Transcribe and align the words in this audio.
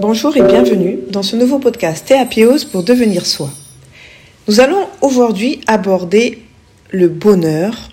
Bonjour 0.00 0.34
et 0.38 0.42
bienvenue 0.42 1.00
dans 1.10 1.22
ce 1.22 1.36
nouveau 1.36 1.58
podcast 1.58 2.06
Théapios 2.06 2.64
pour 2.72 2.82
devenir 2.82 3.26
soi. 3.26 3.50
Nous 4.46 4.60
allons 4.60 4.86
aujourd'hui 5.02 5.60
aborder 5.66 6.42
le 6.90 7.08
bonheur 7.08 7.90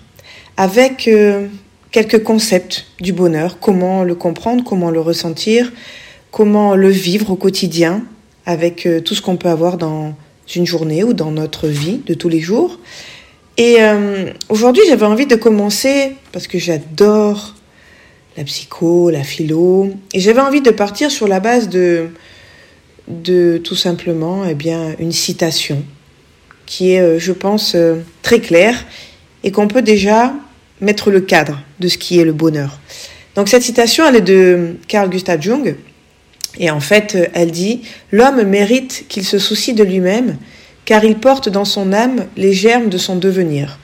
avec 0.56 1.08
euh, 1.08 1.46
quelques 1.90 2.22
concepts 2.22 2.86
du 2.98 3.12
bonheur, 3.12 3.58
comment 3.60 4.02
le 4.02 4.14
comprendre, 4.14 4.64
comment 4.64 4.90
le 4.90 5.00
ressentir, 5.00 5.70
comment 6.30 6.74
le 6.74 6.88
vivre 6.88 7.32
au 7.32 7.36
quotidien 7.36 8.02
avec 8.46 8.86
euh, 8.86 9.00
tout 9.00 9.14
ce 9.14 9.20
qu'on 9.20 9.36
peut 9.36 9.50
avoir 9.50 9.76
dans 9.76 10.14
une 10.54 10.64
journée 10.64 11.04
ou 11.04 11.12
dans 11.12 11.32
notre 11.32 11.68
vie 11.68 12.00
de 12.06 12.14
tous 12.14 12.30
les 12.30 12.40
jours. 12.40 12.78
Et 13.58 13.76
euh, 13.80 14.32
aujourd'hui, 14.48 14.84
j'avais 14.88 15.04
envie 15.04 15.26
de 15.26 15.36
commencer 15.36 16.14
parce 16.32 16.46
que 16.46 16.58
j'adore 16.58 17.56
la 18.36 18.44
psycho, 18.44 19.10
la 19.10 19.24
philo, 19.24 19.90
et 20.12 20.20
j'avais 20.20 20.40
envie 20.40 20.60
de 20.60 20.70
partir 20.70 21.10
sur 21.10 21.26
la 21.26 21.40
base 21.40 21.68
de, 21.68 22.08
de 23.08 23.58
tout 23.58 23.74
simplement 23.74 24.44
eh 24.48 24.54
bien, 24.54 24.94
une 24.98 25.12
citation 25.12 25.82
qui 26.66 26.92
est, 26.92 27.00
euh, 27.00 27.18
je 27.18 27.32
pense, 27.32 27.74
euh, 27.74 27.96
très 28.22 28.40
claire 28.40 28.84
et 29.44 29.52
qu'on 29.52 29.68
peut 29.68 29.82
déjà 29.82 30.34
mettre 30.80 31.10
le 31.10 31.20
cadre 31.20 31.62
de 31.80 31.88
ce 31.88 31.96
qui 31.96 32.18
est 32.18 32.24
le 32.24 32.32
bonheur. 32.32 32.78
Donc 33.34 33.48
cette 33.48 33.62
citation, 33.62 34.06
elle 34.06 34.16
est 34.16 34.20
de 34.20 34.76
Carl 34.88 35.08
Gustav 35.08 35.40
Jung, 35.40 35.76
et 36.58 36.70
en 36.70 36.80
fait, 36.80 37.30
elle 37.34 37.50
dit 37.50 37.82
L'homme 38.12 38.42
mérite 38.42 39.04
qu'il 39.08 39.24
se 39.24 39.38
soucie 39.38 39.74
de 39.74 39.84
lui-même, 39.84 40.36
car 40.84 41.04
il 41.04 41.16
porte 41.16 41.48
dans 41.48 41.64
son 41.64 41.92
âme 41.92 42.26
les 42.36 42.52
germes 42.52 42.88
de 42.88 42.98
son 42.98 43.16
devenir. 43.16 43.78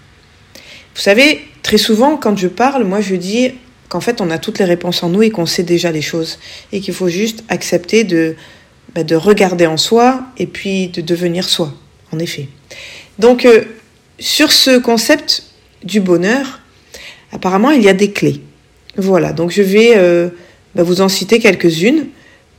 Vous 0.94 1.00
savez, 1.00 1.40
très 1.62 1.78
souvent, 1.78 2.16
quand 2.16 2.36
je 2.36 2.48
parle, 2.48 2.84
moi 2.84 3.00
je 3.00 3.14
dis 3.14 3.52
qu'en 3.92 4.00
fait, 4.00 4.22
on 4.22 4.30
a 4.30 4.38
toutes 4.38 4.58
les 4.58 4.64
réponses 4.64 5.02
en 5.02 5.10
nous 5.10 5.22
et 5.22 5.28
qu'on 5.28 5.44
sait 5.44 5.64
déjà 5.64 5.92
les 5.92 6.00
choses. 6.00 6.38
Et 6.72 6.80
qu'il 6.80 6.94
faut 6.94 7.10
juste 7.10 7.44
accepter 7.50 8.04
de, 8.04 8.36
bah, 8.94 9.04
de 9.04 9.14
regarder 9.14 9.66
en 9.66 9.76
soi 9.76 10.22
et 10.38 10.46
puis 10.46 10.88
de 10.88 11.02
devenir 11.02 11.46
soi, 11.46 11.74
en 12.10 12.18
effet. 12.18 12.48
Donc, 13.18 13.44
euh, 13.44 13.64
sur 14.18 14.50
ce 14.50 14.78
concept 14.78 15.42
du 15.84 16.00
bonheur, 16.00 16.62
apparemment, 17.32 17.70
il 17.70 17.82
y 17.82 17.88
a 17.90 17.92
des 17.92 18.12
clés. 18.12 18.40
Voilà, 18.96 19.34
donc 19.34 19.50
je 19.50 19.60
vais 19.60 19.92
euh, 19.96 20.30
bah, 20.74 20.84
vous 20.84 21.02
en 21.02 21.10
citer 21.10 21.38
quelques-unes 21.38 22.06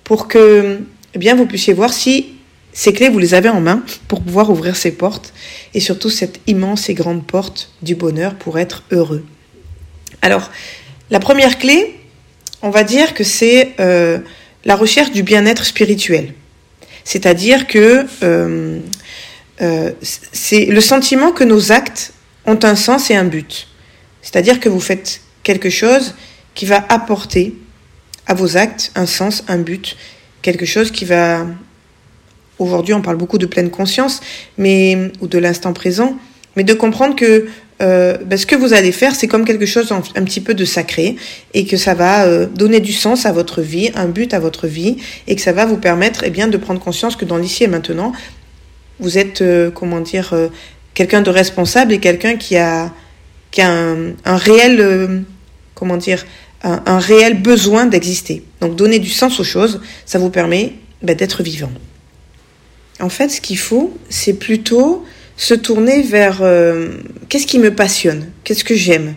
pour 0.04 0.28
que 0.28 0.82
eh 1.16 1.18
bien, 1.18 1.34
vous 1.34 1.48
puissiez 1.48 1.74
voir 1.74 1.92
si 1.92 2.28
ces 2.74 2.94
clés, 2.94 3.10
vous 3.10 3.18
les 3.18 3.34
avez 3.34 3.50
en 3.50 3.60
main 3.60 3.82
pour 4.08 4.22
pouvoir 4.22 4.52
ouvrir 4.52 4.76
ces 4.76 4.92
portes 4.92 5.34
et 5.74 5.80
surtout 5.80 6.12
cette 6.12 6.42
immense 6.46 6.90
et 6.90 6.94
grande 6.94 7.26
porte 7.26 7.72
du 7.82 7.96
bonheur 7.96 8.36
pour 8.36 8.60
être 8.60 8.84
heureux. 8.92 9.26
Alors, 10.22 10.52
la 11.10 11.20
première 11.20 11.58
clé, 11.58 12.00
on 12.62 12.70
va 12.70 12.84
dire 12.84 13.14
que 13.14 13.24
c'est 13.24 13.74
euh, 13.80 14.20
la 14.66 14.76
recherche 14.76 15.12
du 15.12 15.24
bien-être 15.24 15.66
spirituel. 15.66 16.34
C'est-à-dire 17.04 17.68
que 17.68 18.06
euh, 18.24 18.80
euh, 19.62 19.92
c'est 20.02 20.66
le 20.66 20.82
sentiment 20.82 21.32
que 21.32 21.44
nos 21.44 21.72
actes 21.72 22.14
ont 22.46 22.60
un 22.64 22.76
sens 22.76 23.12
et 23.12 23.16
un 23.16 23.26
but. 23.26 23.68
C'est-à-dire 24.22 24.60
que 24.60 24.70
vous 24.70 24.80
faites 24.80 25.22
quelque 25.44 25.70
chose 25.70 26.16
qui 26.56 26.66
va 26.66 26.86
apporter 26.90 27.54
à 28.26 28.34
vos 28.34 28.56
actes 28.56 28.92
un 28.96 29.06
sens, 29.06 29.44
un 29.48 29.58
but, 29.58 29.98
quelque 30.42 30.66
chose 30.66 30.92
qui 30.92 31.06
va... 31.06 31.46
Aujourd'hui, 32.60 32.94
on 32.94 33.02
parle 33.02 33.18
beaucoup 33.18 33.38
de 33.38 33.46
pleine 33.46 33.70
conscience, 33.70 34.22
mais 34.58 35.12
ou 35.20 35.28
de 35.28 35.38
l'instant 35.38 35.74
présent, 35.74 36.18
mais 36.56 36.64
de 36.64 36.74
comprendre 36.74 37.16
que 37.16 37.48
euh, 37.82 38.18
ben, 38.24 38.38
ce 38.38 38.46
que 38.46 38.56
vous 38.56 38.74
allez 38.74 38.92
faire, 38.92 39.16
c'est 39.16 39.28
comme 39.28 39.46
quelque 39.46 39.66
chose 39.66 39.92
un, 39.92 40.02
petit 40.02 40.42
peu 40.42 40.54
de 40.54 40.66
sacré 40.66 41.16
et 41.54 41.66
que 41.66 41.78
ça 41.78 41.94
va 41.94 42.26
euh, 42.26 42.46
donner 42.46 42.80
du 42.80 42.94
sens 42.94 43.26
à 43.26 43.32
votre 43.32 43.62
vie, 43.62 43.92
un 43.96 44.08
but 44.08 44.34
à 44.34 44.40
votre 44.40 44.68
vie 44.68 44.98
et 45.28 45.36
que 45.36 45.42
ça 45.42 45.52
va 45.52 45.66
vous 45.66 45.78
permettre 45.78 46.24
eh 46.24 46.30
bien, 46.30 46.48
de 46.48 46.58
prendre 46.58 46.80
conscience 46.80 47.16
que 47.16 47.26
dans 47.26 47.38
l'ici 47.38 47.64
et 47.64 47.68
maintenant, 47.68 48.14
vous 49.00 49.18
êtes, 49.18 49.42
euh, 49.42 49.72
comment 49.72 50.02
dire, 50.02 50.34
quelqu'un 50.94 51.22
de 51.22 51.30
responsable 51.30 51.94
et 51.94 52.00
quelqu'un 52.00 52.36
qui 52.36 52.58
a, 52.58 52.92
qui 53.52 53.62
a 53.62 53.72
un, 53.72 54.38
réel, 54.38 55.24
comment 55.74 55.98
dire, 55.98 56.26
un, 56.64 57.00
réel 57.00 57.42
besoin 57.42 57.86
d'exister. 57.86 58.44
Donc 58.62 58.76
donner 58.76 59.00
du 59.00 59.10
sens 59.10 59.40
aux 59.40 59.44
choses, 59.44 59.82
ça 60.06 60.20
vous 60.20 60.30
permet 60.30 60.74
ben, 61.02 61.16
d'être 61.16 61.42
vivant. 61.42 61.72
En 63.00 63.10
fait, 63.10 63.30
ce 63.30 63.42
qu'il 63.42 63.58
faut, 63.58 63.98
c'est 64.10 64.34
plutôt 64.34 65.04
se 65.38 65.54
tourner 65.54 66.02
vers 66.02 66.40
euh, 66.42 66.90
qu'est-ce 67.30 67.48
qui 67.48 67.60
me 67.60 67.74
passionne, 67.74 68.30
qu'est-ce 68.44 68.64
que 68.64 68.76
j'aime, 68.76 69.16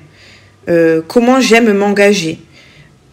euh, 0.68 1.02
comment 1.06 1.40
j'aime 1.40 1.72
m'engager? 1.72 2.38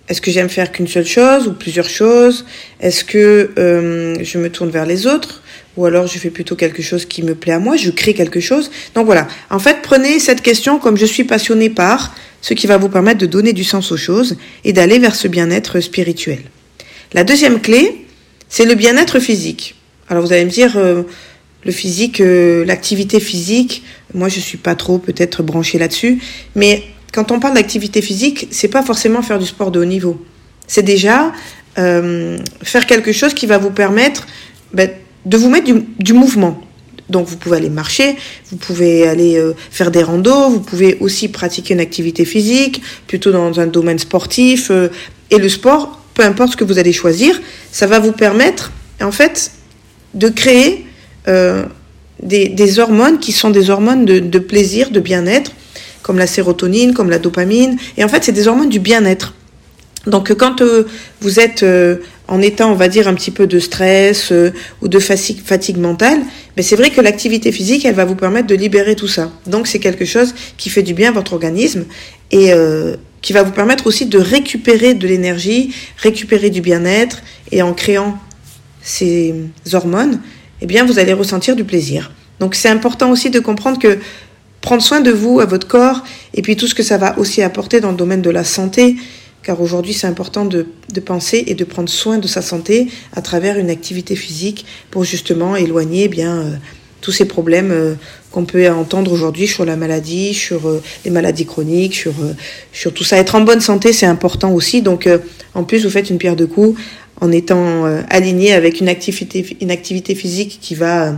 Est-ce 0.09 0.19
que 0.19 0.31
j'aime 0.31 0.49
faire 0.49 0.71
qu'une 0.71 0.87
seule 0.87 1.05
chose 1.05 1.47
ou 1.47 1.53
plusieurs 1.53 1.87
choses? 1.87 2.45
Est-ce 2.81 3.05
que 3.05 3.51
euh, 3.57 4.21
je 4.21 4.37
me 4.37 4.49
tourne 4.49 4.69
vers 4.69 4.85
les 4.85 5.07
autres? 5.07 5.41
Ou 5.77 5.85
alors 5.85 6.07
je 6.07 6.19
fais 6.19 6.29
plutôt 6.29 6.55
quelque 6.55 6.83
chose 6.83 7.05
qui 7.05 7.23
me 7.23 7.35
plaît 7.35 7.53
à 7.53 7.59
moi, 7.59 7.77
je 7.77 7.89
crée 7.89 8.13
quelque 8.13 8.41
chose? 8.41 8.69
Donc 8.95 9.05
voilà, 9.05 9.27
en 9.49 9.59
fait, 9.59 9.77
prenez 9.81 10.19
cette 10.19 10.41
question 10.41 10.77
comme 10.77 10.97
je 10.97 11.05
suis 11.05 11.23
passionné 11.23 11.69
par, 11.69 12.13
ce 12.41 12.53
qui 12.53 12.67
va 12.67 12.77
vous 12.77 12.89
permettre 12.89 13.19
de 13.19 13.25
donner 13.25 13.53
du 13.53 13.63
sens 13.63 13.91
aux 13.91 13.97
choses 13.97 14.35
et 14.65 14.73
d'aller 14.73 14.99
vers 14.99 15.15
ce 15.15 15.29
bien-être 15.29 15.79
spirituel. 15.79 16.39
La 17.13 17.23
deuxième 17.23 17.61
clé, 17.61 18.05
c'est 18.49 18.65
le 18.65 18.75
bien-être 18.75 19.19
physique. 19.19 19.75
Alors 20.09 20.25
vous 20.25 20.33
allez 20.33 20.45
me 20.45 20.49
dire, 20.49 20.77
le 21.65 21.71
physique, 21.71 22.21
euh, 22.21 22.65
l'activité 22.65 23.19
physique, 23.19 23.83
moi 24.13 24.29
je 24.29 24.39
suis 24.39 24.57
pas 24.57 24.75
trop 24.75 24.97
peut-être 24.97 25.43
branchée 25.43 25.77
là-dessus, 25.77 26.19
mais 26.55 26.83
quand 27.13 27.31
on 27.31 27.39
parle 27.39 27.55
d'activité 27.55 28.01
physique, 28.01 28.47
c'est 28.51 28.67
pas 28.67 28.83
forcément 28.83 29.21
faire 29.21 29.39
du 29.39 29.45
sport 29.45 29.71
de 29.71 29.79
haut 29.79 29.85
niveau. 29.85 30.23
C'est 30.67 30.83
déjà 30.83 31.31
euh, 31.77 32.37
faire 32.63 32.85
quelque 32.85 33.11
chose 33.11 33.33
qui 33.33 33.45
va 33.45 33.57
vous 33.57 33.69
permettre 33.69 34.27
ben, 34.73 34.89
de 35.25 35.37
vous 35.37 35.49
mettre 35.49 35.71
du, 35.99 36.13
mouvement. 36.13 36.59
Donc 37.09 37.27
vous 37.27 37.37
pouvez 37.37 37.57
aller 37.57 37.69
marcher, 37.69 38.15
vous 38.49 38.57
pouvez 38.57 39.07
aller 39.07 39.37
euh, 39.37 39.53
faire 39.69 39.91
des 39.91 40.01
randos, 40.01 40.49
vous 40.49 40.59
pouvez 40.59 40.97
aussi 40.99 41.27
pratiquer 41.27 41.75
une 41.75 41.79
activité 41.79 42.25
physique, 42.25 42.81
plutôt 43.07 43.31
dans 43.31 43.59
un 43.59 43.67
domaine 43.67 43.99
sportif. 43.99 44.71
et 45.29 45.37
le 45.37 45.49
sport, 45.49 46.01
peu 46.13 46.23
importe 46.23 46.53
ce 46.53 46.57
que 46.57 46.63
vous 46.63 46.79
allez 46.79 46.93
choisir, 46.93 47.39
ça 47.71 47.87
va 47.87 47.99
vous 47.99 48.11
permettre 48.11 48.71
en 49.01 49.11
fait 49.11 49.51
de 50.13 50.29
créer 50.29 50.85
euh, 51.27 51.63
des, 52.21 52.79
hormones 52.79 53.19
qui 53.19 53.31
sont 53.31 53.49
des 53.49 53.69
hormones 53.69 54.05
de, 54.05 54.39
plaisir, 54.39 54.91
de 54.91 54.99
bien-être, 54.99 55.51
comme 56.01 56.17
la 56.17 56.27
sérotonine, 56.27 56.93
comme 56.93 57.09
la 57.09 57.19
dopamine. 57.19 57.77
Et 57.97 58.03
en 58.03 58.07
fait, 58.07 58.23
c'est 58.23 58.31
des 58.31 58.47
hormones 58.47 58.69
du 58.69 58.79
bien-être. 58.79 59.33
Donc 60.05 60.33
quand 60.33 60.61
euh, 60.61 60.85
vous 61.21 61.39
êtes 61.39 61.63
euh, 61.63 61.97
en 62.27 62.41
état, 62.41 62.67
on 62.67 62.75
va 62.75 62.89
dire, 62.89 63.07
un 63.07 63.13
petit 63.13 63.31
peu 63.31 63.47
de 63.47 63.59
stress 63.59 64.33
ou 64.81 64.87
de 64.87 64.99
fatigue, 64.99 65.39
fatigue 65.43 65.77
mentale, 65.77 66.19
mais 66.57 66.63
c'est 66.63 66.75
vrai 66.75 66.89
que 66.89 66.99
l'activité 66.99 67.51
physique, 67.51 67.85
elle 67.85 67.95
va 67.95 68.05
vous 68.05 68.15
permettre 68.15 68.47
de 68.47 68.55
libérer 68.55 68.95
tout 68.95 69.07
ça. 69.07 69.31
Donc 69.47 69.67
c'est 69.67 69.79
quelque 69.79 70.05
chose 70.05 70.35
qui 70.57 70.69
fait 70.69 70.83
du 70.83 70.93
bien 70.93 71.09
à 71.09 71.13
votre 71.13 71.33
organisme 71.33 71.85
et 72.31 72.51
qui 73.21 73.33
va 73.33 73.43
vous 73.43 73.51
permettre 73.51 73.87
aussi 73.87 74.05
de 74.05 74.17
récupérer 74.19 74.93
de 74.93 75.07
l'énergie, 75.07 75.73
récupérer 75.97 76.49
du 76.49 76.61
bien-être 76.61 77.21
et 77.51 77.61
en 77.61 77.73
créant 77.73 78.17
ces 78.83 79.33
hormones, 79.71 80.19
eh 80.63 80.65
bien, 80.65 80.85
vous 80.85 80.97
allez 80.97 81.13
ressentir 81.13 81.55
du 81.55 81.65
plaisir. 81.65 82.11
Donc, 82.39 82.55
c'est 82.55 82.69
important 82.69 83.11
aussi 83.11 83.29
de 83.29 83.39
comprendre 83.39 83.77
que 83.79 83.99
prendre 84.61 84.81
soin 84.81 85.01
de 85.01 85.11
vous, 85.11 85.41
à 85.41 85.45
votre 85.45 85.67
corps, 85.67 86.03
et 86.33 86.41
puis 86.41 86.55
tout 86.55 86.67
ce 86.67 86.73
que 86.73 86.83
ça 86.83 86.97
va 86.97 87.19
aussi 87.19 87.41
apporter 87.41 87.81
dans 87.81 87.91
le 87.91 87.97
domaine 87.97 88.21
de 88.21 88.29
la 88.29 88.45
santé, 88.45 88.95
car 89.43 89.59
aujourd'hui 89.59 89.93
c'est 89.93 90.07
important 90.07 90.45
de, 90.45 90.65
penser 91.05 91.43
et 91.47 91.53
de 91.53 91.65
prendre 91.65 91.89
soin 91.89 92.17
de 92.17 92.27
sa 92.27 92.41
santé 92.41 92.87
à 93.13 93.21
travers 93.21 93.59
une 93.59 93.69
activité 93.69 94.15
physique 94.15 94.65
pour 94.89 95.03
justement 95.03 95.57
éloigner 95.57 96.05
eh 96.05 96.07
bien 96.07 96.37
euh, 96.37 96.51
tous 97.01 97.11
ces 97.11 97.25
problèmes 97.25 97.71
euh, 97.71 97.95
qu'on 98.31 98.45
peut 98.45 98.69
entendre 98.69 99.11
aujourd'hui 99.11 99.47
sur 99.47 99.65
la 99.65 99.75
maladie, 99.75 100.33
sur 100.33 100.65
euh, 100.69 100.81
les 101.03 101.11
maladies 101.11 101.45
chroniques, 101.45 101.95
sur, 101.95 102.13
sur 102.71 102.93
tout 102.93 103.03
ça. 103.03 103.17
Être 103.17 103.35
en 103.35 103.41
bonne 103.41 103.59
santé, 103.59 103.91
c'est 103.91 104.05
important 104.05 104.53
aussi. 104.53 104.81
Donc 104.81 105.09
en 105.53 105.65
plus, 105.65 105.83
vous 105.83 105.91
faites 105.91 106.09
une 106.09 106.17
pierre 106.17 106.37
de 106.37 106.45
coups 106.45 106.79
en 107.23 107.31
étant 107.31 107.85
euh, 107.85 108.01
aligné 108.09 108.51
avec 108.51 108.81
une 108.81 108.89
activité, 108.89 110.13
physique 110.13 110.59
qui 110.61 110.75
va 110.75 111.07
euh, 111.07 111.11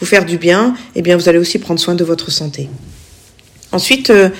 vous 0.00 0.06
faire 0.06 0.24
du 0.24 0.38
bien, 0.38 0.74
eh 0.96 1.02
bien 1.02 1.18
vous 1.18 1.28
allez 1.28 1.36
aussi 1.36 1.58
prendre 1.58 1.78
soin 1.78 1.94
de 1.94 2.02
votre 2.02 2.30
santé. 2.30 2.70
Ensuite, 3.70 4.08
euh, 4.08 4.30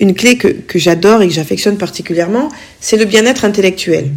une 0.00 0.14
clé 0.14 0.38
que, 0.38 0.48
que 0.48 0.78
j'adore 0.78 1.20
et 1.20 1.28
que 1.28 1.34
j'affectionne 1.34 1.76
particulièrement, 1.76 2.48
c'est 2.80 2.96
le 2.96 3.04
bien-être 3.04 3.44
intellectuel. 3.44 4.12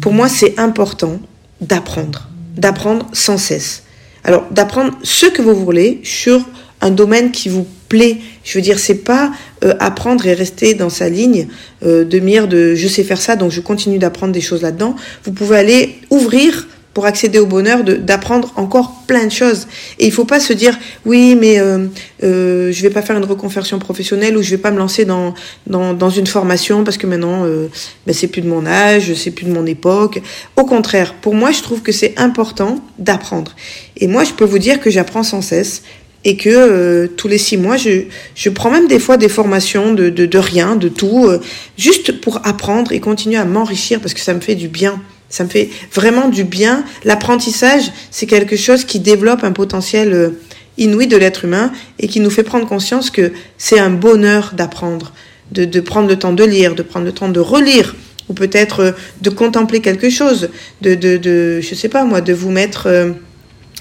Pour 0.00 0.12
moi, 0.12 0.28
c'est 0.28 0.60
important 0.60 1.18
d'apprendre, 1.60 2.28
d'apprendre 2.56 3.08
sans 3.12 3.36
cesse. 3.36 3.82
Alors, 4.22 4.44
d'apprendre 4.52 4.96
ce 5.02 5.26
que 5.26 5.42
vous 5.42 5.56
voulez 5.56 6.00
sur 6.04 6.40
un 6.80 6.92
domaine 6.92 7.32
qui 7.32 7.48
vous 7.48 7.66
Je 7.92 8.58
veux 8.58 8.62
dire, 8.62 8.78
c'est 8.78 9.02
pas 9.02 9.32
euh, 9.64 9.74
apprendre 9.80 10.26
et 10.26 10.34
rester 10.34 10.74
dans 10.74 10.90
sa 10.90 11.08
ligne 11.08 11.48
euh, 11.84 12.04
de 12.04 12.18
mire 12.20 12.46
de 12.46 12.74
je 12.74 12.86
sais 12.86 13.02
faire 13.02 13.20
ça, 13.20 13.36
donc 13.36 13.50
je 13.50 13.60
continue 13.60 13.98
d'apprendre 13.98 14.32
des 14.32 14.40
choses 14.40 14.62
là-dedans. 14.62 14.94
Vous 15.24 15.32
pouvez 15.32 15.56
aller 15.56 15.98
ouvrir 16.10 16.66
pour 16.94 17.06
accéder 17.06 17.38
au 17.38 17.46
bonheur, 17.46 17.84
d'apprendre 17.84 18.52
encore 18.56 19.02
plein 19.06 19.24
de 19.24 19.30
choses. 19.30 19.68
Et 19.98 20.06
il 20.06 20.12
faut 20.12 20.24
pas 20.24 20.40
se 20.40 20.52
dire 20.52 20.76
oui, 21.04 21.36
mais 21.38 21.60
euh, 21.60 21.86
euh, 22.24 22.72
je 22.72 22.82
vais 22.82 22.90
pas 22.90 23.02
faire 23.02 23.16
une 23.16 23.24
reconversion 23.24 23.78
professionnelle 23.78 24.36
ou 24.36 24.42
je 24.42 24.50
vais 24.50 24.58
pas 24.58 24.70
me 24.70 24.78
lancer 24.78 25.04
dans 25.04 25.34
dans, 25.66 25.94
dans 25.94 26.10
une 26.10 26.26
formation 26.26 26.82
parce 26.82 26.96
que 26.96 27.06
maintenant 27.06 27.44
euh, 27.44 27.68
ben 28.06 28.12
c'est 28.12 28.26
plus 28.26 28.42
de 28.42 28.48
mon 28.48 28.66
âge, 28.66 29.14
c'est 29.14 29.30
plus 29.30 29.46
de 29.46 29.52
mon 29.52 29.66
époque. 29.66 30.20
Au 30.56 30.64
contraire, 30.64 31.14
pour 31.14 31.34
moi, 31.34 31.52
je 31.52 31.62
trouve 31.62 31.80
que 31.82 31.92
c'est 31.92 32.18
important 32.18 32.82
d'apprendre. 32.98 33.54
Et 33.96 34.08
moi, 34.08 34.24
je 34.24 34.32
peux 34.32 34.44
vous 34.44 34.58
dire 34.58 34.80
que 34.80 34.90
j'apprends 34.90 35.22
sans 35.22 35.42
cesse 35.42 35.82
et 36.24 36.36
que 36.36 36.50
euh, 36.50 37.06
tous 37.06 37.28
les 37.28 37.38
six 37.38 37.56
mois, 37.56 37.76
je, 37.76 38.02
je 38.34 38.50
prends 38.50 38.70
même 38.70 38.88
des 38.88 38.98
fois 38.98 39.16
des 39.16 39.28
formations 39.28 39.94
de, 39.94 40.10
de, 40.10 40.26
de 40.26 40.38
rien, 40.38 40.76
de 40.76 40.88
tout, 40.88 41.26
euh, 41.26 41.40
juste 41.78 42.20
pour 42.20 42.46
apprendre 42.46 42.92
et 42.92 43.00
continuer 43.00 43.36
à 43.36 43.44
m'enrichir 43.44 44.00
parce 44.00 44.12
que 44.12 44.20
ça 44.20 44.34
me 44.34 44.40
fait 44.40 44.54
du 44.54 44.68
bien. 44.68 45.00
Ça 45.30 45.44
me 45.44 45.48
fait 45.48 45.70
vraiment 45.94 46.28
du 46.28 46.44
bien. 46.44 46.84
L'apprentissage, 47.04 47.92
c'est 48.10 48.26
quelque 48.26 48.56
chose 48.56 48.84
qui 48.84 48.98
développe 48.98 49.44
un 49.44 49.52
potentiel 49.52 50.12
euh, 50.12 50.30
inouï 50.76 51.06
de 51.06 51.16
l'être 51.16 51.44
humain 51.44 51.72
et 51.98 52.08
qui 52.08 52.20
nous 52.20 52.30
fait 52.30 52.42
prendre 52.42 52.66
conscience 52.66 53.10
que 53.10 53.32
c'est 53.56 53.78
un 53.78 53.90
bonheur 53.90 54.52
d'apprendre, 54.54 55.12
de, 55.52 55.64
de 55.64 55.80
prendre 55.80 56.08
le 56.08 56.18
temps 56.18 56.32
de 56.32 56.44
lire, 56.44 56.74
de 56.74 56.82
prendre 56.82 57.06
le 57.06 57.12
temps 57.12 57.28
de 57.28 57.40
relire 57.40 57.94
ou 58.28 58.34
peut-être 58.34 58.94
de 59.22 59.30
contempler 59.30 59.80
quelque 59.80 60.08
chose, 60.10 60.50
de, 60.82 60.94
de, 60.94 61.16
de, 61.16 61.60
je 61.60 61.74
sais 61.74 61.88
pas 61.88 62.04
moi, 62.04 62.20
de 62.20 62.32
vous 62.32 62.50
mettre 62.50 62.88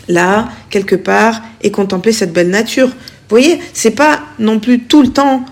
là, 0.09 0.49
quelque 0.69 0.95
part, 0.95 1.41
et 1.61 1.71
contempler 1.71 2.11
cette 2.11 2.33
belle 2.33 2.49
nature. 2.49 2.87
Vous 2.87 3.29
voyez, 3.29 3.59
c'est 3.73 3.91
pas 3.91 4.19
non 4.39 4.59
plus 4.59 4.81
tout 4.81 5.01
le 5.01 5.09
temps 5.09 5.45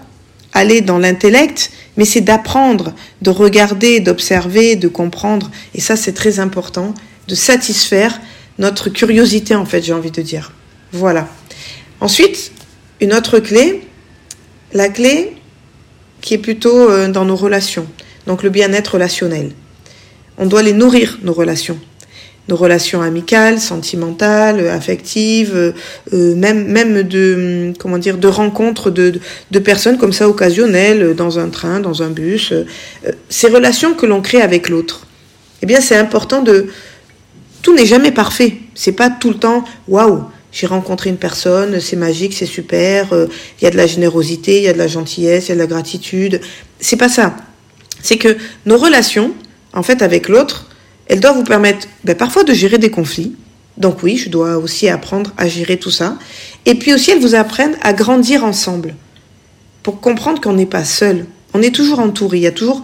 aller 0.51 0.81
dans 0.81 0.97
l'intellect, 0.97 1.71
mais 1.95 2.05
c'est 2.05 2.21
d'apprendre, 2.21 2.93
de 3.21 3.29
regarder, 3.29 3.99
d'observer, 3.99 4.75
de 4.75 4.87
comprendre. 4.87 5.51
Et 5.75 5.79
ça, 5.79 5.95
c'est 5.95 6.13
très 6.13 6.39
important, 6.39 6.93
de 7.27 7.35
satisfaire 7.35 8.19
notre 8.57 8.89
curiosité, 8.89 9.55
en 9.55 9.65
fait, 9.65 9.83
j'ai 9.83 9.93
envie 9.93 10.11
de 10.11 10.21
dire. 10.21 10.51
Voilà. 10.91 11.27
Ensuite, 12.01 12.51
une 12.99 13.13
autre 13.13 13.39
clé, 13.39 13.87
la 14.73 14.89
clé 14.89 15.35
qui 16.21 16.33
est 16.33 16.39
plutôt 16.39 16.89
euh, 16.89 17.07
dans 17.07 17.25
nos 17.25 17.35
relations, 17.35 17.85
donc 18.25 18.41
le 18.41 18.49
bien-être 18.49 18.95
relationnel. 18.95 19.51
On 20.39 20.47
doit 20.47 20.63
les 20.63 20.73
nourrir, 20.73 21.19
nos 21.21 21.33
relations 21.33 21.79
nos 22.47 22.55
relations 22.55 23.01
amicales, 23.01 23.59
sentimentales, 23.59 24.67
affectives, 24.67 25.73
euh, 26.13 26.35
même 26.35 26.67
même 26.67 27.03
de 27.03 27.73
comment 27.79 27.97
dire 27.97 28.17
de 28.17 28.27
rencontres 28.27 28.89
de, 28.89 29.19
de 29.51 29.59
personnes 29.59 29.97
comme 29.97 30.13
ça 30.13 30.29
occasionnelles 30.29 31.15
dans 31.15 31.39
un 31.39 31.49
train, 31.49 31.79
dans 31.79 32.03
un 32.03 32.09
bus, 32.09 32.51
euh, 32.51 32.65
ces 33.29 33.47
relations 33.47 33.93
que 33.93 34.05
l'on 34.05 34.21
crée 34.21 34.41
avec 34.41 34.69
l'autre. 34.69 35.07
Eh 35.61 35.65
bien, 35.65 35.81
c'est 35.81 35.97
important 35.97 36.41
de 36.41 36.67
tout 37.61 37.73
n'est 37.73 37.85
jamais 37.85 38.11
parfait. 38.11 38.57
C'est 38.75 38.93
pas 38.93 39.09
tout 39.09 39.29
le 39.29 39.35
temps 39.35 39.65
waouh. 39.87 40.23
J'ai 40.51 40.67
rencontré 40.67 41.09
une 41.09 41.17
personne, 41.17 41.79
c'est 41.81 41.97
magique, 41.97 42.33
c'est 42.33 42.45
super, 42.45 43.11
euh, 43.13 43.27
il 43.59 43.65
y 43.65 43.67
a 43.67 43.69
de 43.69 43.77
la 43.77 43.85
générosité, 43.85 44.57
il 44.57 44.63
y 44.63 44.67
a 44.67 44.73
de 44.73 44.77
la 44.77 44.87
gentillesse, 44.87 45.47
il 45.47 45.49
y 45.49 45.51
a 45.51 45.55
de 45.55 45.59
la 45.59 45.67
gratitude. 45.67 46.39
C'est 46.79 46.95
pas 46.95 47.09
ça. 47.09 47.35
C'est 48.01 48.17
que 48.17 48.37
nos 48.65 48.77
relations, 48.77 49.33
en 49.73 49.83
fait, 49.83 50.01
avec 50.01 50.29
l'autre, 50.29 50.66
elle 51.09 51.19
doit 51.19 51.31
vous 51.31 51.43
permettre 51.43 51.87
ben, 52.03 52.15
parfois 52.15 52.43
de 52.43 52.53
gérer 52.53 52.77
des 52.77 52.91
conflits. 52.91 53.35
Donc 53.77 54.03
oui, 54.03 54.17
je 54.17 54.29
dois 54.29 54.57
aussi 54.57 54.89
apprendre 54.89 55.31
à 55.37 55.47
gérer 55.47 55.77
tout 55.77 55.91
ça. 55.91 56.17
Et 56.65 56.75
puis 56.75 56.93
aussi, 56.93 57.11
elle 57.11 57.19
vous 57.19 57.35
apprennent 57.35 57.77
à 57.81 57.93
grandir 57.93 58.43
ensemble. 58.43 58.95
Pour 59.83 60.01
comprendre 60.01 60.41
qu'on 60.41 60.53
n'est 60.53 60.65
pas 60.65 60.83
seul. 60.83 61.25
On 61.53 61.61
est 61.61 61.73
toujours 61.73 61.99
entouré. 61.99 62.37
Il 62.37 62.43
y 62.43 62.47
a 62.47 62.51
toujours 62.51 62.81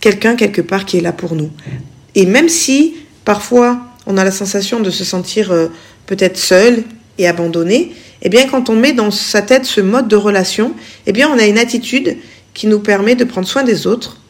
quelqu'un 0.00 0.34
quelque 0.34 0.62
part 0.62 0.84
qui 0.84 0.96
est 0.96 1.00
là 1.00 1.12
pour 1.12 1.34
nous. 1.34 1.50
Et 2.14 2.26
même 2.26 2.48
si 2.48 2.96
parfois 3.24 3.78
on 4.06 4.16
a 4.16 4.24
la 4.24 4.30
sensation 4.30 4.80
de 4.80 4.90
se 4.90 5.04
sentir 5.04 5.52
euh, 5.52 5.68
peut-être 6.06 6.38
seul 6.38 6.82
et 7.18 7.28
abandonné, 7.28 7.92
eh 8.22 8.28
bien 8.28 8.48
quand 8.48 8.70
on 8.70 8.76
met 8.76 8.92
dans 8.92 9.10
sa 9.10 9.42
tête 9.42 9.66
ce 9.66 9.80
mode 9.80 10.08
de 10.08 10.16
relation, 10.16 10.74
eh 11.06 11.12
bien 11.12 11.28
on 11.28 11.38
a 11.38 11.46
une 11.46 11.58
attitude 11.58 12.16
qui 12.54 12.66
nous 12.66 12.80
permet 12.80 13.14
de 13.14 13.24
prendre 13.24 13.46
soin 13.46 13.62
des 13.62 13.86
autres, 13.86 14.20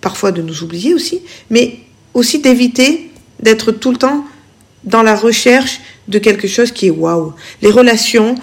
parfois 0.00 0.32
de 0.32 0.40
nous 0.40 0.62
oublier 0.62 0.94
aussi, 0.94 1.20
mais 1.50 1.80
aussi 2.14 2.40
d'éviter 2.40 3.10
d'être 3.40 3.72
tout 3.72 3.90
le 3.90 3.96
temps 3.96 4.24
dans 4.84 5.02
la 5.02 5.14
recherche 5.14 5.80
de 6.08 6.18
quelque 6.18 6.48
chose 6.48 6.72
qui 6.72 6.86
est 6.86 6.90
waouh. 6.90 7.32
Les 7.62 7.70
relations, 7.70 8.34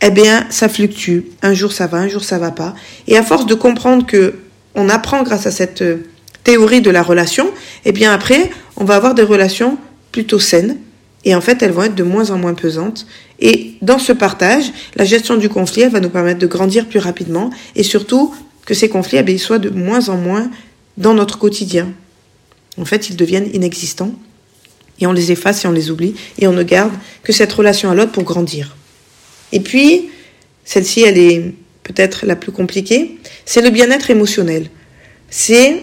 eh 0.00 0.10
bien, 0.10 0.46
ça 0.50 0.68
fluctue. 0.68 1.20
Un 1.42 1.54
jour 1.54 1.72
ça 1.72 1.86
va, 1.86 1.98
un 1.98 2.08
jour 2.08 2.24
ça 2.24 2.38
va 2.38 2.50
pas. 2.50 2.74
Et 3.06 3.16
à 3.16 3.22
force 3.22 3.46
de 3.46 3.54
comprendre 3.54 4.06
que 4.06 4.34
on 4.74 4.88
apprend 4.88 5.22
grâce 5.22 5.46
à 5.46 5.50
cette 5.50 5.82
euh, 5.82 6.04
théorie 6.44 6.80
de 6.80 6.90
la 6.90 7.02
relation, 7.02 7.50
eh 7.84 7.92
bien 7.92 8.12
après, 8.12 8.50
on 8.76 8.84
va 8.84 8.96
avoir 8.96 9.14
des 9.14 9.24
relations 9.24 9.78
plutôt 10.12 10.38
saines. 10.38 10.78
Et 11.24 11.34
en 11.34 11.40
fait, 11.40 11.62
elles 11.62 11.72
vont 11.72 11.82
être 11.82 11.94
de 11.94 12.02
moins 12.02 12.30
en 12.30 12.38
moins 12.38 12.54
pesantes. 12.54 13.06
Et 13.40 13.74
dans 13.82 13.98
ce 13.98 14.12
partage, 14.12 14.72
la 14.96 15.04
gestion 15.04 15.36
du 15.36 15.48
conflit, 15.48 15.82
elle 15.82 15.90
va 15.90 16.00
nous 16.00 16.08
permettre 16.08 16.38
de 16.38 16.46
grandir 16.46 16.86
plus 16.86 16.98
rapidement 16.98 17.50
et 17.74 17.82
surtout 17.82 18.34
que 18.64 18.74
ces 18.74 18.88
conflits 18.88 19.18
eh 19.18 19.22
bien, 19.22 19.36
soient 19.36 19.58
de 19.58 19.70
moins 19.70 20.08
en 20.08 20.16
moins 20.16 20.50
dans 20.96 21.14
notre 21.14 21.38
quotidien. 21.38 21.88
En 22.80 22.84
fait, 22.84 23.10
ils 23.10 23.16
deviennent 23.16 23.48
inexistants 23.52 24.12
et 25.00 25.06
on 25.06 25.12
les 25.12 25.32
efface 25.32 25.64
et 25.64 25.68
on 25.68 25.72
les 25.72 25.90
oublie 25.90 26.14
et 26.38 26.46
on 26.46 26.52
ne 26.52 26.62
garde 26.62 26.92
que 27.22 27.32
cette 27.32 27.52
relation 27.52 27.90
à 27.90 27.94
l'autre 27.94 28.12
pour 28.12 28.24
grandir. 28.24 28.76
Et 29.52 29.60
puis, 29.60 30.08
celle-ci, 30.64 31.02
elle 31.02 31.18
est 31.18 31.54
peut-être 31.82 32.24
la 32.26 32.36
plus 32.36 32.52
compliquée, 32.52 33.18
c'est 33.44 33.62
le 33.62 33.70
bien-être 33.70 34.10
émotionnel. 34.10 34.70
C'est 35.28 35.82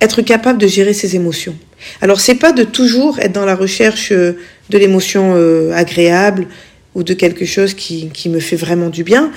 être 0.00 0.22
capable 0.22 0.58
de 0.58 0.66
gérer 0.66 0.94
ses 0.94 1.14
émotions. 1.14 1.56
Alors, 2.00 2.20
c'est 2.20 2.34
pas 2.34 2.52
de 2.52 2.64
toujours 2.64 3.18
être 3.20 3.32
dans 3.32 3.44
la 3.44 3.54
recherche 3.54 4.12
euh, 4.12 4.32
de 4.70 4.78
l'émotion 4.78 5.34
euh, 5.36 5.72
agréable 5.72 6.46
ou 6.94 7.02
de 7.02 7.14
quelque 7.14 7.44
chose 7.44 7.74
qui, 7.74 8.08
qui 8.10 8.28
me 8.28 8.40
fait 8.40 8.56
vraiment 8.56 8.88
du 8.88 9.04
bien, 9.04 9.32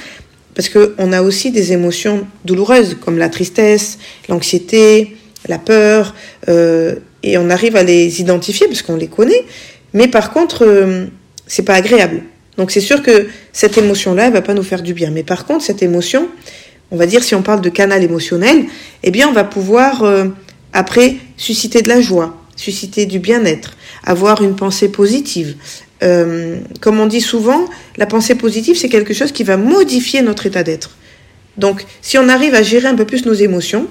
parce 0.55 0.69
qu'on 0.69 1.11
a 1.11 1.21
aussi 1.21 1.51
des 1.51 1.73
émotions 1.73 2.27
douloureuses 2.45 2.97
comme 2.99 3.17
la 3.17 3.29
tristesse, 3.29 3.97
l'anxiété, 4.29 5.15
la 5.47 5.59
peur, 5.59 6.15
euh, 6.49 6.95
et 7.23 7.37
on 7.37 7.49
arrive 7.49 7.75
à 7.75 7.83
les 7.83 8.21
identifier 8.21 8.67
parce 8.67 8.81
qu'on 8.81 8.95
les 8.95 9.07
connaît. 9.07 9.43
Mais 9.93 10.07
par 10.07 10.31
contre, 10.31 10.65
euh, 10.65 11.05
c'est 11.47 11.63
pas 11.63 11.75
agréable. 11.75 12.23
Donc 12.57 12.71
c'est 12.71 12.81
sûr 12.81 13.01
que 13.01 13.27
cette 13.51 13.77
émotion-là, 13.77 14.27
elle 14.27 14.33
va 14.33 14.41
pas 14.41 14.53
nous 14.53 14.63
faire 14.63 14.81
du 14.81 14.93
bien. 14.93 15.11
Mais 15.11 15.23
par 15.23 15.45
contre, 15.45 15.63
cette 15.63 15.83
émotion, 15.83 16.27
on 16.91 16.97
va 16.97 17.05
dire 17.05 17.23
si 17.23 17.35
on 17.35 17.41
parle 17.41 17.61
de 17.61 17.69
canal 17.69 18.03
émotionnel, 18.03 18.65
eh 19.03 19.11
bien 19.11 19.27
on 19.27 19.33
va 19.33 19.43
pouvoir 19.43 20.03
euh, 20.03 20.25
après 20.73 21.15
susciter 21.37 21.81
de 21.81 21.89
la 21.89 22.01
joie, 22.01 22.37
susciter 22.55 23.05
du 23.05 23.19
bien-être, 23.19 23.75
avoir 24.03 24.41
une 24.41 24.55
pensée 24.55 24.89
positive. 24.89 25.55
comme 26.81 26.99
on 26.99 27.07
dit 27.07 27.21
souvent, 27.21 27.65
la 27.97 28.05
pensée 28.05 28.35
positive, 28.35 28.77
c'est 28.77 28.89
quelque 28.89 29.13
chose 29.13 29.31
qui 29.31 29.43
va 29.43 29.57
modifier 29.57 30.21
notre 30.21 30.45
état 30.45 30.61
d'être. 30.61 30.91
Donc, 31.57 31.85
si 32.01 32.17
on 32.17 32.29
arrive 32.29 32.53
à 32.53 32.61
gérer 32.61 32.87
un 32.87 32.95
peu 32.95 33.05
plus 33.05 33.25
nos 33.25 33.33
émotions, 33.33 33.87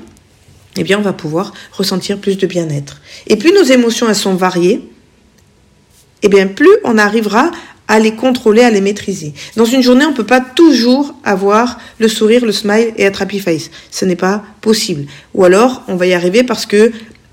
eh 0.77 0.85
bien, 0.85 0.99
on 0.99 1.03
va 1.03 1.13
pouvoir 1.13 1.53
ressentir 1.73 2.19
plus 2.19 2.37
de 2.37 2.47
bien-être. 2.47 3.01
Et 3.27 3.37
plus 3.37 3.53
nos 3.53 3.63
émotions 3.63 4.09
elles 4.09 4.15
sont 4.15 4.35
variées, 4.35 4.89
eh 6.23 6.29
bien, 6.29 6.47
plus 6.47 6.71
on 6.85 6.99
arrivera 6.99 7.51
à 7.87 7.99
les 7.99 8.15
contrôler, 8.15 8.63
à 8.63 8.71
les 8.71 8.81
maîtriser. 8.81 9.35
Dans 9.57 9.67
une 9.67 9.83
journée, 9.83 10.07
on 10.07 10.11
ne 10.11 10.17
peut 10.17 10.25
pas 10.25 10.41
toujours 10.41 11.15
avoir 11.23 11.79
le 11.99 12.09
sourire, 12.09 12.45
le 12.45 12.53
smile 12.53 12.93
et 12.97 13.03
être 13.03 13.21
happy 13.21 13.39
face. 13.39 13.71
Ce 13.91 14.05
n'est 14.05 14.17
pas 14.17 14.43
possible. 14.63 15.05
Ou 15.35 15.45
alors, 15.45 15.83
on 15.87 15.97
va 15.97 16.07
y 16.07 16.15
arriver 16.15 16.45
parce 16.45 16.65
que, 16.65 16.93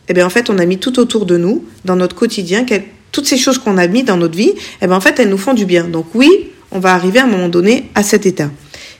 eh 0.09 0.13
bien, 0.13 0.25
en 0.25 0.29
fait, 0.29 0.49
on 0.49 0.57
a 0.57 0.65
mis 0.65 0.77
tout 0.77 0.99
autour 0.99 1.25
de 1.25 1.37
nous, 1.37 1.65
dans 1.85 1.95
notre 1.95 2.15
quotidien, 2.15 2.65
toutes 3.13 3.27
ces 3.27 3.37
choses 3.37 3.59
qu'on 3.59 3.77
a 3.77 3.87
mis 3.87 4.03
dans 4.03 4.17
notre 4.17 4.35
vie, 4.35 4.53
eh 4.81 4.87
bien, 4.87 4.95
en 4.95 5.01
fait, 5.01 5.19
elles 5.19 5.29
nous 5.29 5.37
font 5.37 5.53
du 5.53 5.65
bien. 5.65 5.85
Donc 5.85 6.07
oui, 6.13 6.29
on 6.71 6.79
va 6.79 6.93
arriver 6.93 7.19
à 7.19 7.23
un 7.23 7.27
moment 7.27 7.49
donné 7.49 7.89
à 7.95 8.03
cet 8.03 8.25
état. 8.25 8.49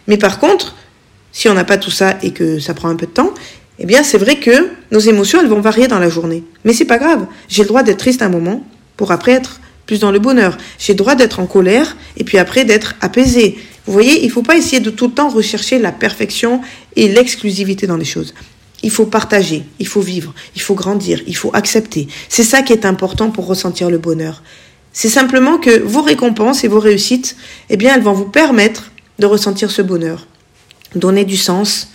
Mais 0.07 0.17
par 0.17 0.39
contre, 0.39 0.75
si 1.33 1.49
on 1.49 1.53
n'a 1.53 1.63
pas 1.63 1.77
tout 1.77 1.91
ça 1.91 2.17
et 2.21 2.31
que 2.31 2.59
ça 2.59 2.73
prend 2.73 2.89
un 2.89 2.95
peu 2.95 3.05
de 3.05 3.11
temps, 3.11 3.33
eh 3.83 3.87
bien, 3.87 4.03
c'est 4.03 4.19
vrai 4.19 4.35
que 4.35 4.69
nos 4.91 4.99
émotions, 4.99 5.41
elles 5.41 5.47
vont 5.47 5.59
varier 5.59 5.87
dans 5.87 5.97
la 5.97 6.07
journée. 6.07 6.43
Mais 6.63 6.73
c'est 6.73 6.85
pas 6.85 6.99
grave. 6.99 7.25
J'ai 7.49 7.63
le 7.63 7.67
droit 7.67 7.81
d'être 7.81 7.97
triste 7.97 8.21
un 8.21 8.29
moment 8.29 8.63
pour 8.95 9.11
après 9.11 9.31
être 9.31 9.59
plus 9.87 9.99
dans 9.99 10.11
le 10.11 10.19
bonheur. 10.19 10.55
J'ai 10.77 10.93
le 10.93 10.97
droit 10.97 11.15
d'être 11.15 11.39
en 11.39 11.47
colère 11.47 11.97
et 12.15 12.23
puis 12.23 12.37
après 12.37 12.63
d'être 12.63 12.93
apaisé. 13.01 13.57
Vous 13.87 13.93
voyez, 13.93 14.23
il 14.23 14.29
faut 14.29 14.43
pas 14.43 14.55
essayer 14.55 14.81
de 14.81 14.91
tout 14.91 15.07
le 15.07 15.13
temps 15.13 15.29
rechercher 15.29 15.79
la 15.79 15.91
perfection 15.91 16.61
et 16.95 17.07
l'exclusivité 17.07 17.87
dans 17.87 17.97
les 17.97 18.05
choses. 18.05 18.35
Il 18.83 18.91
faut 18.91 19.07
partager, 19.07 19.63
il 19.79 19.87
faut 19.87 20.01
vivre, 20.01 20.35
il 20.55 20.61
faut 20.61 20.75
grandir, 20.75 21.19
il 21.25 21.35
faut 21.35 21.49
accepter. 21.55 22.07
C'est 22.29 22.43
ça 22.43 22.61
qui 22.61 22.73
est 22.73 22.85
important 22.85 23.31
pour 23.31 23.47
ressentir 23.47 23.89
le 23.89 23.97
bonheur. 23.97 24.43
C'est 24.93 25.09
simplement 25.09 25.57
que 25.57 25.81
vos 25.81 26.03
récompenses 26.03 26.63
et 26.63 26.67
vos 26.67 26.79
réussites, 26.79 27.35
eh 27.71 27.77
bien, 27.77 27.95
elles 27.95 28.03
vont 28.03 28.13
vous 28.13 28.29
permettre 28.29 28.91
de 29.17 29.25
ressentir 29.25 29.71
ce 29.71 29.81
bonheur. 29.81 30.27
Donner 30.95 31.25
du 31.25 31.37
sens, 31.37 31.87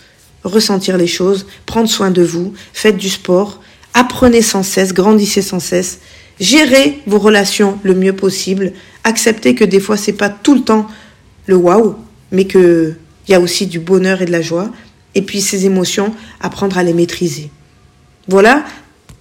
ressentir 0.51 0.97
les 0.97 1.07
choses, 1.07 1.45
prendre 1.65 1.89
soin 1.89 2.11
de 2.11 2.21
vous, 2.21 2.53
faites 2.73 2.97
du 2.97 3.09
sport, 3.09 3.61
apprenez 3.93 4.41
sans 4.41 4.63
cesse, 4.63 4.93
grandissez 4.93 5.41
sans 5.41 5.59
cesse, 5.59 5.99
gérez 6.39 7.01
vos 7.07 7.19
relations 7.19 7.79
le 7.83 7.93
mieux 7.93 8.13
possible, 8.13 8.73
acceptez 9.03 9.55
que 9.55 9.63
des 9.63 9.79
fois 9.79 9.97
c'est 9.97 10.13
pas 10.13 10.29
tout 10.29 10.53
le 10.53 10.61
temps 10.61 10.87
le 11.45 11.55
waouh, 11.55 11.95
mais 12.31 12.45
que 12.45 12.95
il 13.27 13.31
y 13.31 13.35
a 13.35 13.41
aussi 13.41 13.67
du 13.67 13.79
bonheur 13.79 14.21
et 14.21 14.25
de 14.25 14.31
la 14.31 14.41
joie, 14.41 14.71
et 15.15 15.21
puis 15.21 15.41
ces 15.41 15.65
émotions, 15.65 16.13
apprendre 16.39 16.77
à 16.77 16.83
les 16.83 16.93
maîtriser. 16.93 17.49
Voilà 18.27 18.63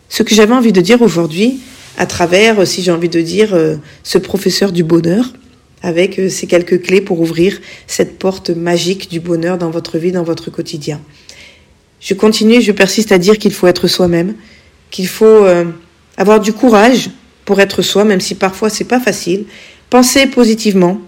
ce 0.08 0.22
que 0.22 0.34
j'avais 0.34 0.54
envie 0.54 0.72
de 0.72 0.80
dire 0.80 1.02
aujourd'hui 1.02 1.60
à 1.98 2.06
travers, 2.06 2.66
si 2.66 2.82
j'ai 2.82 2.92
envie 2.92 3.08
de 3.08 3.20
dire, 3.20 3.56
ce 4.04 4.18
professeur 4.18 4.70
du 4.70 4.84
bonheur, 4.84 5.32
avec 5.86 6.20
ces 6.30 6.48
quelques 6.48 6.82
clés 6.82 7.00
pour 7.00 7.20
ouvrir 7.20 7.60
cette 7.86 8.18
porte 8.18 8.50
magique 8.50 9.08
du 9.08 9.20
bonheur 9.20 9.56
dans 9.56 9.70
votre 9.70 9.98
vie, 9.98 10.10
dans 10.10 10.24
votre 10.24 10.50
quotidien. 10.50 11.00
Je 12.00 12.12
continue, 12.12 12.60
je 12.60 12.72
persiste 12.72 13.12
à 13.12 13.18
dire 13.18 13.38
qu'il 13.38 13.52
faut 13.52 13.68
être 13.68 13.86
soi-même, 13.86 14.34
qu'il 14.90 15.06
faut 15.06 15.46
avoir 16.16 16.40
du 16.40 16.52
courage 16.52 17.10
pour 17.44 17.60
être 17.60 17.82
soi, 17.82 18.04
même 18.04 18.20
si 18.20 18.34
parfois 18.34 18.68
c'est 18.68 18.84
pas 18.84 18.98
facile. 18.98 19.44
Pensez 19.88 20.26
positivement, 20.26 21.00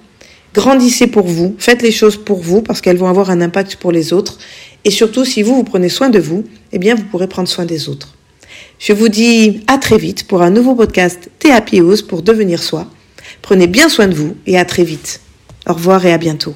grandissez 0.54 1.08
pour 1.08 1.26
vous, 1.26 1.56
faites 1.58 1.82
les 1.82 1.90
choses 1.90 2.16
pour 2.16 2.38
vous 2.38 2.62
parce 2.62 2.80
qu'elles 2.80 2.98
vont 2.98 3.08
avoir 3.08 3.30
un 3.30 3.40
impact 3.40 3.76
pour 3.76 3.90
les 3.90 4.12
autres. 4.12 4.38
Et 4.84 4.92
surtout, 4.92 5.24
si 5.24 5.42
vous 5.42 5.56
vous 5.56 5.64
prenez 5.64 5.88
soin 5.88 6.08
de 6.08 6.20
vous, 6.20 6.44
eh 6.72 6.78
bien, 6.78 6.94
vous 6.94 7.04
pourrez 7.10 7.26
prendre 7.26 7.48
soin 7.48 7.64
des 7.64 7.88
autres. 7.88 8.14
Je 8.78 8.92
vous 8.92 9.08
dis 9.08 9.64
à 9.66 9.76
très 9.76 9.98
vite 9.98 10.28
pour 10.28 10.40
un 10.40 10.50
nouveau 10.50 10.76
podcast 10.76 11.30
Théapios 11.40 12.04
pour 12.06 12.22
devenir 12.22 12.62
soi. 12.62 12.88
Prenez 13.48 13.66
bien 13.66 13.88
soin 13.88 14.08
de 14.08 14.14
vous 14.14 14.36
et 14.44 14.58
à 14.58 14.66
très 14.66 14.84
vite. 14.84 15.22
Au 15.66 15.72
revoir 15.72 16.04
et 16.04 16.12
à 16.12 16.18
bientôt. 16.18 16.52